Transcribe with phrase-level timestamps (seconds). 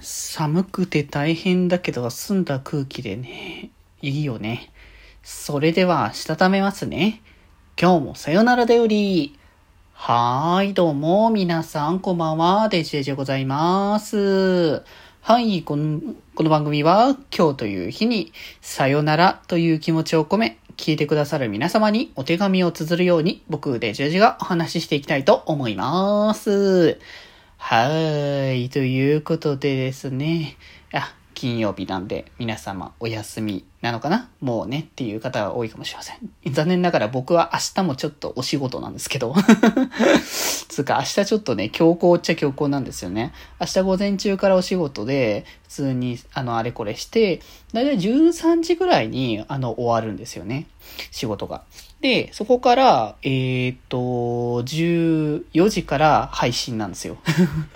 [0.00, 3.70] 寒くて大変だけど澄んだ空気でね、
[4.02, 4.70] いいよね。
[5.22, 7.20] それでは、したためますね。
[7.80, 9.38] 今日もさよならだより。
[9.92, 14.82] はーい、どうも、皆さん、こんばんは、デジデジでございます。
[15.20, 16.00] はい、この、
[16.34, 26.98] この番組は、今日という日に、さよならという気持ちを込め、聞いてくださる皆様にお手紙を綴るように、僕、デジデジがお話ししていきたいと思います。
[27.60, 28.70] はーい。
[28.70, 30.56] ということでですね。
[30.92, 34.28] あ、金曜日なんで皆様お休みなのかな？
[34.40, 36.18] もうねっていう方が多いかもしれません。
[36.52, 39.34] 残念ながら僕は明日もちょっとお仕事なんですけど。
[40.78, 43.32] つうか明日ちょっとね、強行っちゃ強行なんですよね。
[43.60, 47.40] 明日午前中からお仕事で、普通にあのあれこれして、
[47.72, 50.66] だいたい13時ぐらいにあの終わるんですよね。
[51.10, 51.62] 仕事が。
[52.00, 57.18] で、そこから、えー、っと、14時から配信なんですよ。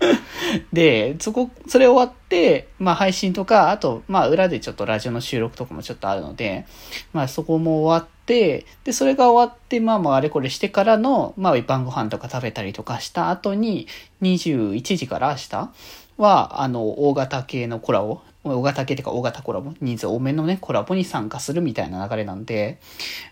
[0.73, 6.67] で、そこ、それ終わって、まあ配信とか、あと、まあ裏でちょっとラジオの収録とかもちょっとょっとあるので、
[7.13, 13.87] まあそこも終わって、で、それが終わって、まあまああれこれしてからの、まあ晩ご飯とか食べたりとかした後に、
[14.23, 15.71] 21時から明日
[16.19, 22.81] は、あの、大型系のコラボ、大型系っていうか大型コラボ、人数多めのね、コラボに参加するみたいな流れなんで、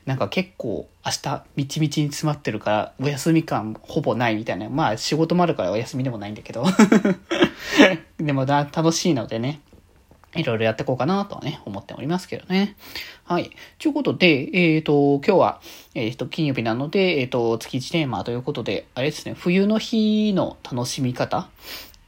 [0.07, 4.69] なんか結構明日、みちみちに詰まってるから、お休み感ほぼないみたいな。
[4.69, 6.65] まあ仕事もあるからお休みでもないんだけど。
[8.19, 9.61] でもな、楽しいのでね、
[10.37, 12.77] いろいろやっていこうかなとはね、思っておりますけどね。
[13.25, 13.51] はい。
[13.79, 15.61] ということで、えっ、ー、と、今日は、
[15.95, 21.49] えっ、ー、と、金曜日なので、えっ、ー、と、月1テーマということで、あれですね、冬の日の楽しみ方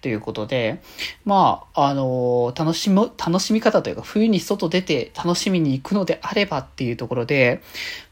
[0.03, 0.83] ということで、
[1.25, 7.63] まあ、あの、楽しむ、楽しみ方というか、冬に外出て楽しみに行くのであればっていうところで、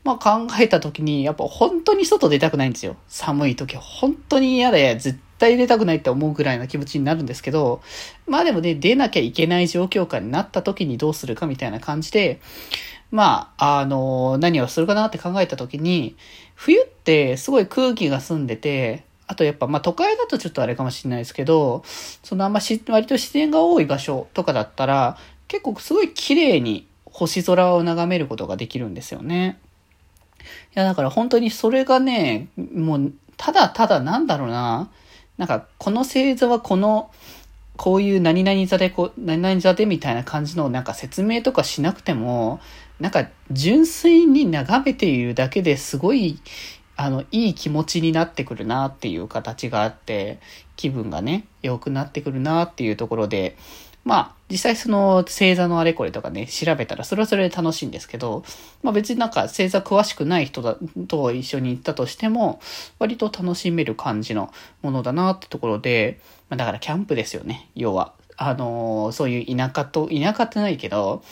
[0.05, 2.97] まあ考えた時に、やっぱ本当に外出たくないんですよ。
[3.09, 7.83] 寒い時、本当に嫌で、絶対出たくないって思うぐらいな気持ちになるんですけど、
[8.27, 12.41] まあでもね、出なきゃいけない状況下になった時にどうするかみたいな感じで、
[13.11, 16.15] まあ、あの、何をするかなって考えた時に、
[16.55, 25.17] 冬ってすごい空気が澄んでて、あとやっぱ、まあ都会だとちょっとあれかもしれないですけど、そのあんまし、割と自然が多い場所とかだったら、
[25.49, 29.59] 結構すごい綺麗に星空を眺めることができるんですよね。
[30.41, 30.45] い
[30.75, 34.91] や、だから本当にそれがね、もう、ただただなんだろうな、
[35.41, 37.11] なんかこの星座はこの、
[37.79, 42.61] こういう何々座でこう、何々座でみたいな感じのなんか説明とかしなくても、
[43.01, 46.39] なんか純粋に眺めているだけですごい
[46.95, 50.39] あの、いい気持ちになってくるなっていう形があって、
[50.77, 53.57] 気分がね、良くなってくるなっていうところで、
[54.11, 58.43] まあ、実際その星座のあれこれとかね、調べたらそれはそれで楽しいんですけど、
[58.83, 60.77] まあ別になんか星座詳しくない人だ
[61.07, 62.61] と一緒に行ったとしても、
[62.99, 68.13] 割と楽しめる感じのものだなってところで、まあだからキャンプですよね、要は。
[68.37, 71.23] あのー、そういう田舎と、田舎ってないけど、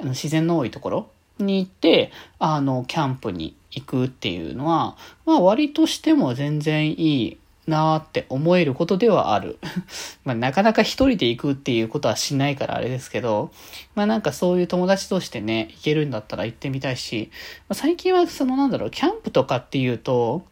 [0.00, 9.58] あの自然の多いところに行って、あの、キャンプに行くっていうのは、まあ割としても全然いいなーって思えることではある。
[10.24, 13.50] まあなかなか一人で行くっていうことはしないからあれですけど、
[13.94, 17.30] まあなんかそういう友達としてね、行けるんだったら行ってみたいし、
[17.68, 20.42] まあ、最近はそのなんだろう、キャンプとかっていうと、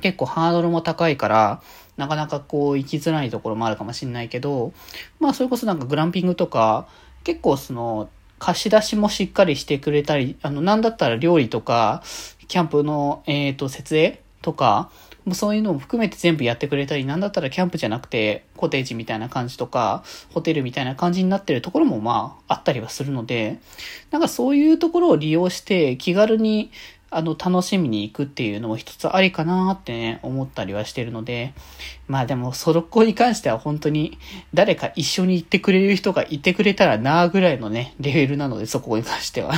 [0.00, 1.62] 結構ハードルも高いから、
[1.96, 4.72] なかなかこう行きづらいところもあるかもしれないけど、
[5.20, 6.86] まあそれこそなんかグランピングとか、
[7.24, 8.08] 結構その
[8.38, 12.02] 貸し出しもしっかりしてくれたり、あの、なんだったら料理とか、
[12.48, 14.90] キャンプの、えっ、ー、と、設営とか、
[15.26, 23.58] もうそういうのも含めて全部やってくれたり、なんだったらキャンプじゃなくて、コテージみたいな感じとか、ホテルみたいな感じになってるところもまあ、あったりはするので、
[24.12, 26.70] なんかそういうところを利用して気軽に
[27.10, 31.54] あの、楽しみに行くっていうのも一つありかなってね、思ったりはしてるので、
[32.08, 34.18] まあでも、その子に関しては本当に
[34.52, 39.54] 誰か一緒に行ってくれる人がいてくれたらなーぐらいのね、レベルなので、そこに関しては。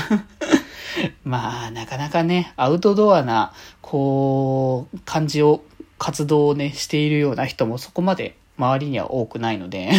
[1.24, 5.62] まあ、なかなかね、アウトドアな、こう、感じを、
[5.98, 9.90] 活動をね、しているような人もそこまで周りには多くないので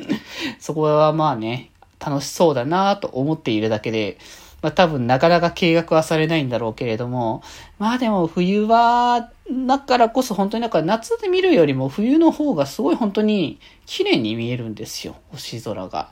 [0.60, 4.18] そこはまあね、楽しそうだなと思っているだけで、
[4.60, 7.42] まあ多分なかなか計画はされないんだろうけれども、
[7.78, 9.30] まあでも冬は、
[9.66, 15.16] だからこそ本当になんか夏で見るよりも冬の方がすごい本当に綺麗に見えるんですよ。
[15.30, 16.10] 星空が。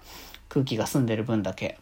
[0.49, 1.79] 空気が澄んでる分だけ。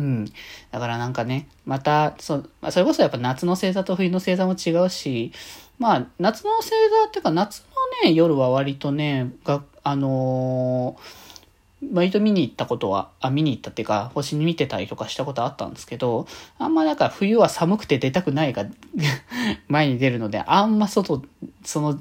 [0.00, 0.24] うん。
[0.70, 5.32] だからなんかね、また、そ、それこそやっぱ夏の星座と冬の星座も違うし、
[5.78, 6.74] まあ、夏の星座
[7.08, 7.60] っていうか夏
[8.04, 11.30] のね、夜は割とね、が、あのー
[11.92, 16.26] 割と見に行ったことは、あ、見に行ったっていうか、星に見てたりとかしたことあったんですけど、
[16.58, 18.66] あんまなんか冬は寒くて出たくないが
[19.68, 21.22] 前に出るので、あんま外、
[21.64, 21.98] その、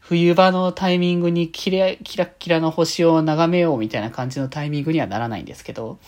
[0.00, 5.98] 冬場のタイミングにキラキラの星を眺めようみたいな感じのタイミングにはならないんですけど、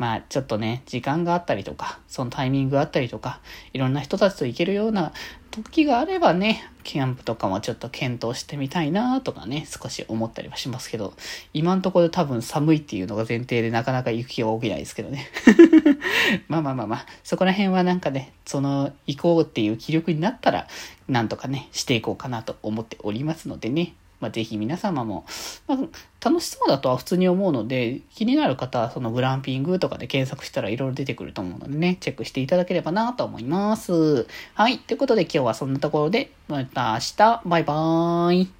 [0.00, 3.40] まあちょっとね、時間があったりとか、そのタイミングがあったりとか、
[3.74, 5.12] いろんな人たちと行けるような
[5.50, 11.12] 時があればね、キャンプとかもちょっと検討してみたいなとかね、少し思ったりはしますけど、
[11.52, 15.28] 今のところ多分寒いっていうのが前提でなかなか雪が起きないですけどね。
[16.48, 20.66] まあまあまあまあ、そこら辺はなんかね、その行こうっていう気力になったら、
[21.08, 23.92] なんとかね、していこうかなと思っておりますのでね。
[24.20, 25.24] まあ、ぜひ皆様も、
[25.66, 25.78] まあ、
[26.22, 34.26] 楽しそうだとは普通に思うので、気になる方はそのグランピングとかで検索したらいろいろ出てくると思うのでね、チェックしていただければなと思います。
[34.54, 34.78] はい。
[34.78, 38.59] ということで今日はそんなところで、また明日、バイバーイ。